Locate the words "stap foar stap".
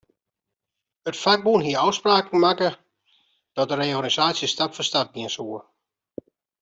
4.53-5.07